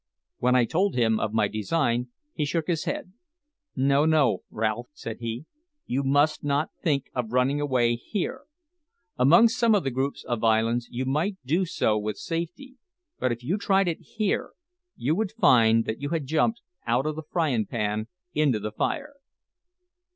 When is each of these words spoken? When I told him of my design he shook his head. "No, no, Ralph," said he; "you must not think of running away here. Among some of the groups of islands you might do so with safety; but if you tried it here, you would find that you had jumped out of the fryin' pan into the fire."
When 0.39 0.55
I 0.55 0.65
told 0.65 0.95
him 0.95 1.19
of 1.19 1.31
my 1.31 1.47
design 1.47 2.07
he 2.33 2.43
shook 2.43 2.65
his 2.65 2.85
head. 2.85 3.13
"No, 3.75 4.03
no, 4.03 4.41
Ralph," 4.49 4.87
said 4.93 5.19
he; 5.19 5.45
"you 5.85 6.01
must 6.01 6.43
not 6.43 6.71
think 6.81 7.11
of 7.13 7.31
running 7.33 7.61
away 7.61 7.95
here. 7.97 8.45
Among 9.19 9.47
some 9.47 9.75
of 9.75 9.83
the 9.83 9.91
groups 9.91 10.23
of 10.23 10.43
islands 10.43 10.87
you 10.89 11.05
might 11.05 11.37
do 11.45 11.67
so 11.67 11.99
with 11.99 12.17
safety; 12.17 12.77
but 13.19 13.31
if 13.31 13.43
you 13.43 13.59
tried 13.59 13.87
it 13.87 13.99
here, 14.01 14.53
you 14.95 15.13
would 15.15 15.33
find 15.33 15.85
that 15.85 16.01
you 16.01 16.09
had 16.09 16.25
jumped 16.25 16.61
out 16.87 17.05
of 17.05 17.15
the 17.15 17.21
fryin' 17.21 17.67
pan 17.67 18.07
into 18.33 18.57
the 18.57 18.71
fire." 18.71 19.13